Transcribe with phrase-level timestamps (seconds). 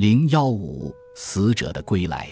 [0.00, 2.26] 零幺五死者的归来，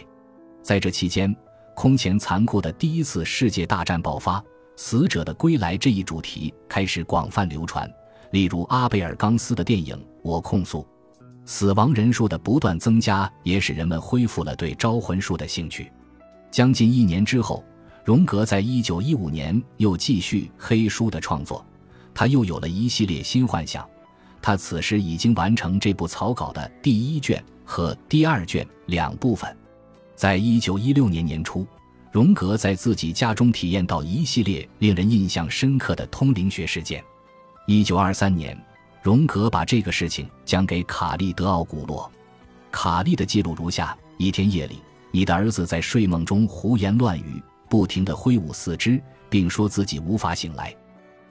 [0.63, 1.37] 在这期间，
[1.77, 4.43] 空前残酷的第一次世界大战爆发，
[4.77, 7.87] 死者的归来这一主题开始广泛流传。
[8.31, 10.79] 例如阿贝尔冈斯的电影《我控诉》，
[11.45, 15.93] 死亡人数的不断增加也使人们恢复了对招魂术的兴趣。
[16.51, 17.63] 将近一年之后，
[18.03, 21.63] 荣格在一九一五年又继续《黑书》的创作，
[22.15, 23.87] 他又有了一系列新幻想。
[24.41, 29.55] 他此时已经完成这部草稿的第一卷和第二卷两部分。
[30.17, 31.67] 在一九一六年年初，
[32.11, 37.05] 荣格在自己家中体验到一系列令人印象深刻的通灵学事件。
[37.67, 38.59] 一九二三年，
[39.03, 42.11] 荣格把这个事情讲给卡利德奥古洛。
[42.73, 44.79] 卡利的记录如下：一天夜里，
[45.11, 50.75] 你的儿子在睡梦中胡言乱语，不停地挥舞四肢，并说自己无法醒来。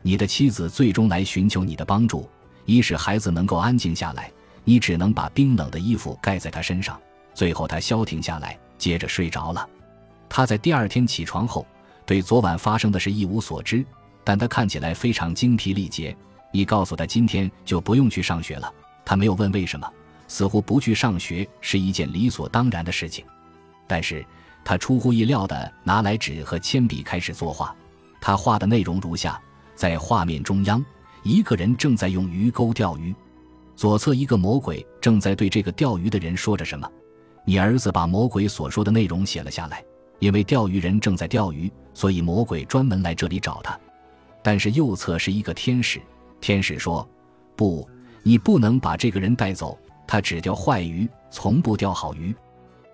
[0.04, 2.30] 你的妻子最终来寻求你的帮助。
[2.66, 4.32] 一使孩子能够安静下来，
[4.68, 7.00] 你只能把冰冷的衣服盖在他身上。
[7.34, 9.66] 最后他消停下来，接着睡着了。
[10.28, 11.66] 他在第二天起床后，
[12.06, 13.86] 对昨晚发生的事一无所知，
[14.26, 16.14] 但他看起来非常精疲力竭。
[16.52, 18.70] 你告诉他今天就不用去上学了，
[19.06, 19.90] 他没有问为什么，
[20.28, 23.24] 似乎不去上学是一件理所当然的事情。
[23.88, 24.26] 但是
[24.66, 27.74] 他出乎意料地拿来纸和铅笔开始作画。
[28.20, 29.40] 他画的内容如下：
[29.76, 30.84] 在画面中央。
[31.24, 33.14] 一个人正在用鱼钩钓鱼，
[33.78, 36.92] 左侧一个魔鬼正在对这个钓鱼的人说着什么。
[37.46, 39.86] 你儿子把魔鬼所说的内容写了下来，
[40.18, 43.80] 因为钓鱼人正在钓鱼，所以魔鬼专门来这里找他。
[44.42, 46.02] 但是右侧是一个天使，
[46.42, 47.08] 天使说
[47.56, 47.88] ：“不，
[48.24, 52.34] 你不能把这个人带走，他只钓坏鱼，从不钓好鱼。”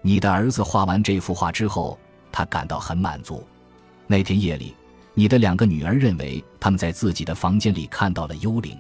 [0.04, 1.98] 你的儿子画完这幅画之后，
[2.30, 3.42] 他感到很满足。
[4.06, 4.76] 那天夜里。
[5.16, 8.76] 你的两个女儿认为他们在自己的房间里看到了幽灵。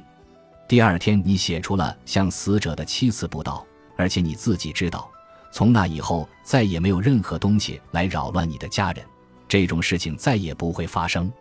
[0.67, 5.09] 第二天，你写出了向死者的七次布道，而且你自己知道，
[5.51, 9.05] 从那以后再也没有任何东西来扰乱你的家人，
[9.47, 11.31] 这种事情再也不会发生。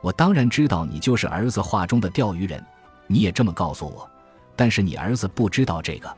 [0.00, 2.64] 我当然知道你就是儿子画中的钓鱼人，
[3.06, 4.08] 你也这么告诉我，
[4.56, 6.16] 但是你儿子不知道这个。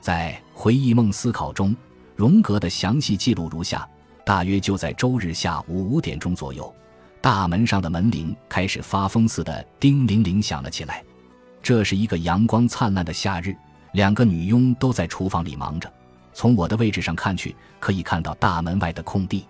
[0.00, 1.74] 在回忆梦思考中，
[2.16, 3.88] 荣格的详细记录如下：
[4.26, 6.70] 大约就在周日下午五点钟左右。
[7.22, 11.02] 大门上的门铃开始发疯似的叮铃铃响了起来。
[11.64, 13.56] 这是一个阳光灿烂的夏日，
[13.92, 15.90] 两个女佣都在厨房里忙着。
[16.34, 19.46] 从我的位置上看去，可以看到大门外的空地。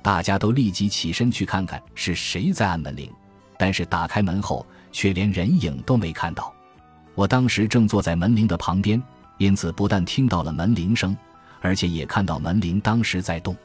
[0.00, 3.10] 大家都立即起身去看看是谁在按门铃，
[3.58, 6.54] 但是打开门后却连人影都没看到。
[7.16, 9.02] 我当时正坐在门铃的旁边，
[9.38, 11.16] 因此不但听到了门铃声，
[11.60, 13.56] 而且也看到门铃当时在动。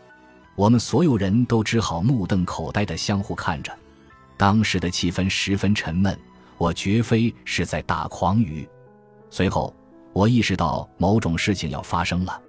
[0.55, 3.71] 我们所有人都只好目瞪口呆地相互看着，
[4.35, 6.17] 当时的气氛十分沉闷。
[6.57, 8.67] 我绝非是在打诳语。
[9.29, 9.73] 随后，
[10.13, 12.41] 我意识到某种事情要发生了，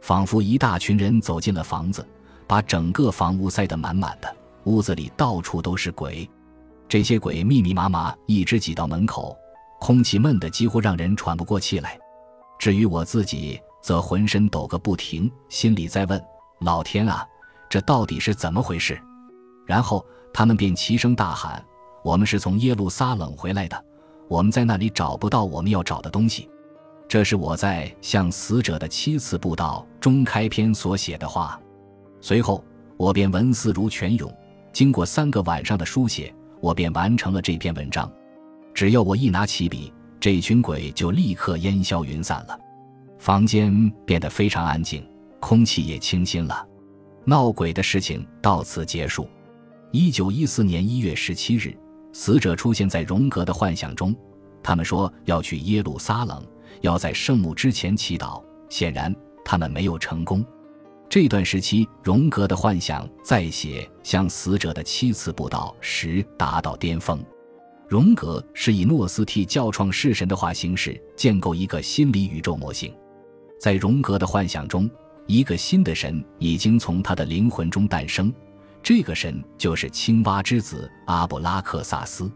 [0.00, 2.06] 仿佛一大群人走进了房子，
[2.46, 4.36] 把整个房屋塞得满满的。
[4.64, 6.28] 屋子里到处都是鬼，
[6.88, 9.36] 这些鬼密密麻麻，一直挤到门口，
[9.80, 11.98] 空气闷得几乎让人喘不过气来。
[12.58, 16.22] 至于我自己，则浑身抖个不停，心里在问：
[16.60, 17.26] 老天啊！
[17.68, 19.00] 这到底是怎么回事？
[19.66, 21.64] 然后他们便齐声大喊
[22.02, 23.84] ：“我们是从耶路撒冷回来的，
[24.28, 26.48] 我们在那里找不到我们要找的东西。”
[27.08, 31.60] 这是我在向死者的七次布道中开篇所写的话。
[32.22, 32.64] 随后
[32.96, 34.34] 我便文思如泉涌，
[34.72, 38.10] 经过三个晚上的书写，我便完成了这篇文章。
[38.72, 42.58] 只要我一拿起笔，这群鬼就立刻烟消云散了，
[43.18, 45.06] 房间变得非常安静，
[45.38, 46.66] 空气也清新了。
[47.26, 49.28] 闹鬼的事情到此结束。
[49.90, 51.76] 一九一四年一月十七日，
[52.12, 54.14] 死者出现在荣格的幻想中。
[54.62, 56.44] 他们说要去耶路撒冷，
[56.80, 58.42] 要在圣母之前祈祷。
[58.68, 59.14] 显然，
[59.44, 60.44] 他们没有成功。
[61.08, 67.22] 这段时期，荣格的幻想在写向死者的七次布道时达到巅峰。
[67.88, 72.94] 荣格是以诺斯替教创世神的化形式建构一个心理宇宙模型。
[73.60, 74.90] 在荣格的幻想中。
[75.28, 78.34] 一个新的神已经从他的灵魂中诞生，
[78.82, 82.30] 这个神就是青蛙之子阿布拉克萨斯。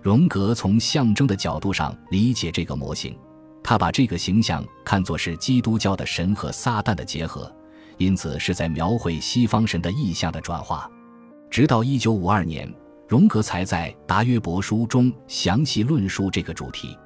[0.00, 3.16] 荣格从象征的角度上理解这个模型，
[3.62, 7.54] 他把这个形象看作是基督教的神和撒旦的结合，
[7.98, 10.90] 因此是在描绘西方神的意象的转化。
[11.50, 12.72] 直到一九五二年，
[13.06, 16.96] 荣格才在《达约伯书》中详细论述这个主题。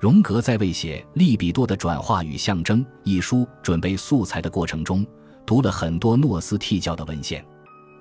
[0.00, 5.06] 荣格在为写《利比多的转化与象征》一书准备素材的过程中，
[5.46, 7.42] 读了很多诺斯替教的文献。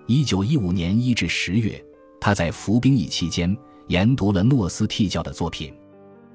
[0.05, 1.81] 一九一五年一至十月，
[2.19, 3.55] 他在服兵役期间
[3.87, 5.73] 研读了诺斯替教的作品。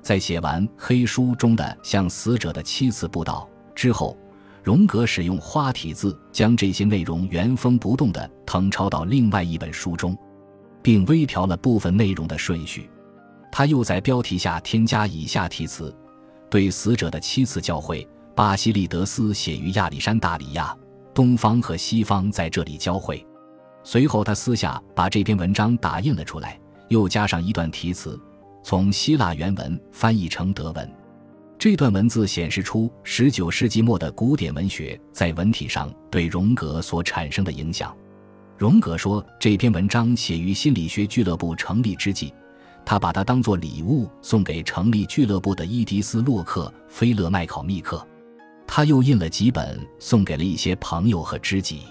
[0.00, 4.16] 在写完《黑书》中的向死者的七次布道之后，
[4.62, 10.16] 荣格使用花体字将这些内容原封不动地誊抄到另外一本书中，
[10.80, 12.88] 并微调了部分内容的顺序。
[13.52, 15.94] 他又在标题下添加以下题词
[16.50, 20.74] ：“对死者的七次教诲，巴西利德斯写于亚历山大里亚，
[21.12, 23.22] 东方和西方在这里交汇。”
[23.90, 28.20] 随后，他私下把这篇文章打印了出来，又加上一段题词，
[28.62, 30.92] 从希腊原文翻译成德文。
[31.58, 37.96] 这段文字显示出19世纪末的古典文学在文体上对荣格所产生的影响。
[38.58, 42.34] 荣格说，这篇文章写于心理学俱乐部成立之际，
[42.84, 48.06] 他把它当作礼物送给成立俱乐部的伊迪丝·洛克菲勒麦考密克。
[48.66, 51.84] 他又印了几本，送给了一些朋友和知己。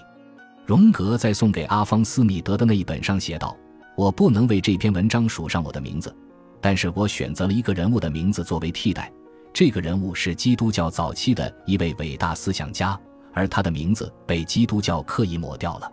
[0.68, 3.56] 荣格在送给阿方斯·米德的那一本上写道
[3.96, 6.14] ：“我不能为这篇文章署上我的名字，
[6.60, 9.10] 但是我选择了一个人物的名字作为替代。”
[9.50, 13.00] 这个人物是基督教早期的一位伟大思想家，
[13.32, 15.90] 而他的名字被基督教刻意抹掉了。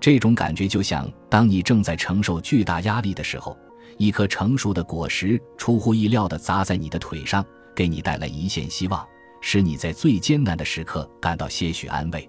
[0.00, 3.54] 这种感觉就像当你正在承受巨大压力的时候，
[3.98, 9.06] 一颗成熟的果实出乎意料地砸在你的腿上，给你带来一线希望，
[9.42, 12.26] 使你在最艰难的时刻感到些许安慰。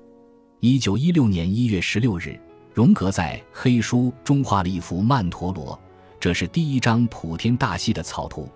[0.59, 2.39] 一九一六年一月十六日，
[2.73, 5.79] 荣格在黑书中画了一幅曼陀罗，
[6.19, 8.49] 这是第一张普天大戏的草图。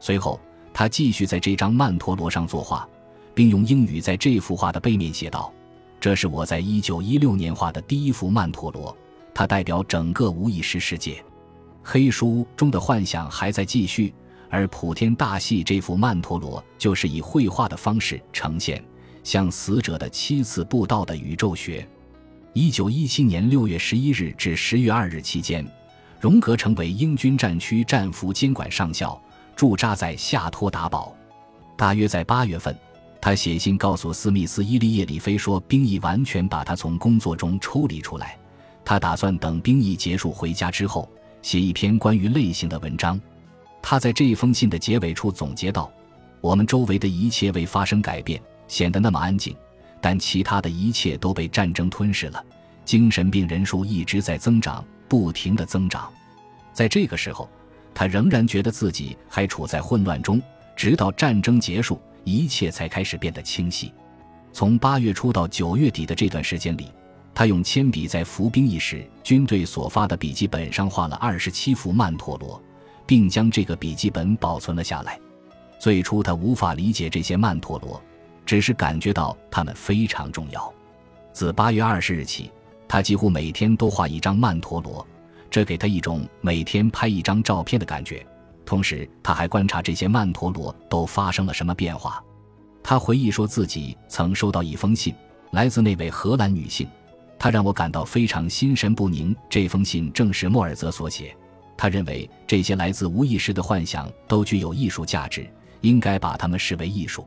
[0.00, 0.40] 随后。
[0.78, 2.86] 他继续在这张曼陀罗上作画，
[3.34, 5.50] 并用英语在这幅画的背面写道
[5.98, 8.94] ：“这是我在一九一六年画的第一幅曼陀罗，
[9.32, 11.24] 它代表整个无意识世界。
[11.82, 14.12] 黑书中的幻想还在继续，
[14.50, 18.84] 而普天大戏这幅曼陀罗就是以绘画的方式呈现
[19.26, 21.86] 向死者的七次布道的宇宙学。”
[22.54, 25.66] 一九一七年六月十一日至十月二日期间，
[26.20, 29.20] 荣格成为英军战区战俘监管上校。
[29.56, 31.16] 驻扎在夏托达堡，
[31.78, 32.76] 大约在八月份，
[33.22, 38.36] 他写信告诉斯密斯·伊利叶里菲说，兵役完全把他从工作中抽离出来，
[38.84, 43.18] 他打算等兵役结束回家之后，写一篇关于类型的文章。
[43.80, 45.90] 他在这封信的结尾处总结道
[46.42, 48.38] ：“我们周围的一切未发生改变，
[48.68, 49.56] 显得那么安静，
[50.00, 52.44] 但其他的一切都被战争吞噬了。
[52.84, 56.12] 精神病人数一直在增长，不停的增长。
[56.72, 57.48] 在这个时候。”
[57.98, 60.38] 他仍然觉得自己还处在混乱中，
[60.76, 63.90] 直到战争结束，一切才开始变得清晰。
[64.52, 66.92] 从八月初到九月底的这段时间里，
[67.34, 72.62] 他用铅笔在服兵役时军队所发的笔记本上画了二十七幅曼陀罗，
[73.06, 75.18] 并将这个笔记本保存了下来。
[75.78, 77.98] 最初他无法理解这些曼陀罗，
[78.46, 80.72] 只是感觉到它们非常重要。
[81.32, 82.50] 自八月二十日起，
[82.88, 85.06] 他几乎每天都画一张曼陀罗。
[85.50, 88.26] 这给他一种每天拍一张照片的感觉，
[88.64, 92.22] 同时他还观察这些曼陀罗都发生了什么变化。
[92.82, 95.14] 他回忆说自己曾收到一封信，
[95.52, 96.88] 来自那位荷兰女性，
[97.38, 99.34] 她让我感到非常心神不宁。
[99.48, 101.34] 这封信正是莫尔泽所写，
[101.76, 105.48] 他认为这些来自无意识的幻想都具有艺术价值，
[105.80, 107.26] 应该把它们视为艺术。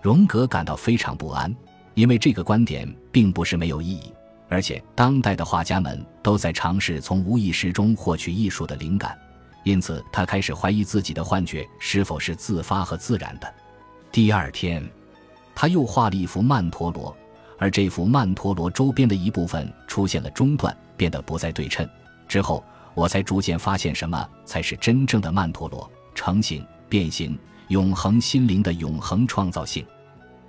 [0.00, 1.54] 荣格感到非常不安，
[1.94, 4.12] 因为这个观点并不是没有意义。
[4.48, 9.16] 而且，当代的画家们都在尝试从无意识中获取艺术的灵感，
[9.62, 13.54] 因此他开始怀疑自己的幻觉是否是自发和自然的。
[14.10, 14.84] 第二天，
[15.54, 17.16] 他又画了一幅曼陀罗，
[17.58, 21.88] 而这幅曼陀罗周边的一部分出现了中断，变得不再对称。
[22.26, 29.86] 之后，我才逐渐发现什么才是真正的曼陀罗：成型、变形、永恒心灵的永恒创造性。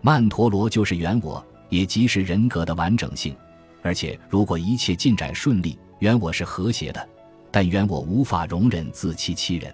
[0.01, 3.35] 曼陀罗就是原我，也即是人格的完整性。
[3.83, 7.07] 而且，如果一切进展顺利，原我是和谐的，
[7.51, 9.73] 但原我无法容忍自欺欺人。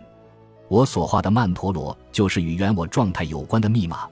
[0.67, 4.05] 我所画的曼陀罗就是与原我状态有关的密码，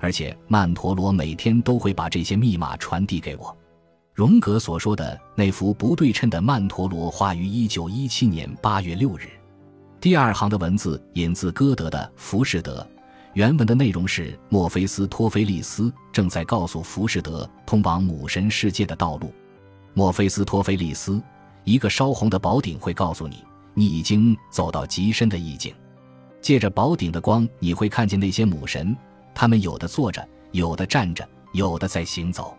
[0.00, 3.56] 而且曼陀罗每天都会把这些密码传递给我。
[4.12, 9.28] 荣格所说的那幅不对称的曼陀罗画于一九一七年八月六日。
[10.00, 12.86] 第二行的文字引自歌德的《浮士德》。
[13.34, 19.32] 原文的内容是：墨菲斯托菲利斯正在告诉浮士德通往母神世界的道路。
[19.94, 21.22] 墨菲斯托菲利斯，
[21.62, 25.72] 一个烧红的宝顶会告诉你，你已经走到极深的意境。
[26.40, 28.96] 借着宝顶的光，你会看见那些母神，
[29.32, 32.56] 他们有的坐着，有的站着，有的在行走。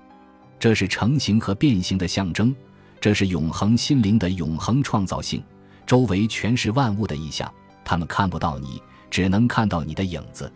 [0.58, 2.56] 这是成型和变形的象征，
[3.02, 5.44] 这是永恒心灵的永恒创造性。
[5.86, 7.52] 周围全是万物的意象，
[7.84, 10.50] 他们看不到你，只能看到你的影子。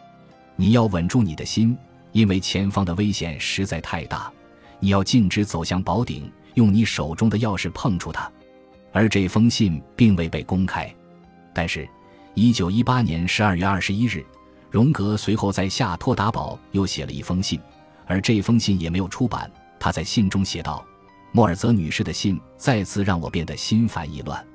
[0.55, 1.77] 你要稳住你的心，
[2.12, 4.31] 因为前方的危险实在太大。
[4.79, 8.31] 你要径直走向宝顶，用你手中的钥匙碰触它。
[8.91, 10.93] 而这封信并未被公开。
[11.53, 11.88] 但是，
[12.33, 14.25] 一九一八年十二月二十一日，
[14.69, 17.59] 荣格随后在夏托达堡又写了一封信，
[18.05, 19.50] 而这封信也没有出版。
[19.79, 20.85] 他在信中写道
[21.31, 24.45] ：“莫尔泽女士的信再次让我变得心烦意乱。”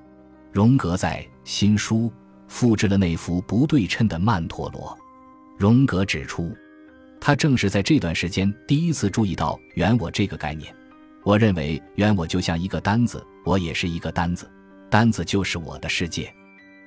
[0.52, 2.12] 荣格在新书
[2.48, 4.98] 复制了那幅不对称的曼陀罗。
[5.60, 6.56] 荣格指出，
[7.20, 10.74] 他正是在这段时间第一次注意到原我这个概念。
[11.22, 14.50] 我认为原我就像一个单子，我也是一个单子，
[14.88, 16.32] 单子就是我的世界，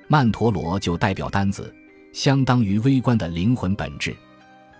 [0.08, 1.72] 曼陀罗就代表单子，
[2.12, 4.12] 相当于微观的灵魂本质。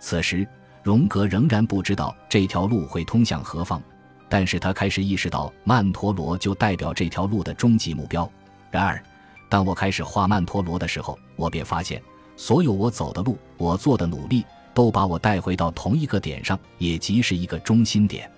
[0.00, 0.44] 此时，
[0.82, 3.80] 荣格仍然不知道这条路会通向何方，
[4.28, 8.28] 但是他开始意识到曼陀罗就代表这条路的终极目标。
[8.72, 9.00] 然而，
[9.48, 12.02] 当我开始画曼陀罗的时候，我便发现，
[12.36, 18.30] 所有我走的路，我做的努力，都把我带回到同一个点上，也即是一个中心点。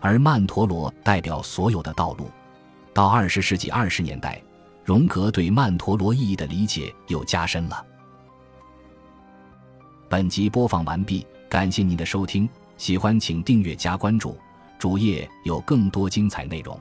[0.00, 2.30] 而曼陀罗代表所有的道路。
[2.92, 4.42] 到二十世纪二十年代，
[4.84, 7.84] 荣格对曼陀罗意义的理解又加深了。
[10.08, 14.36] 本集播放完毕，感谢您的收听，喜欢请订阅加关注，
[14.78, 16.78] 主页有更多精彩内容。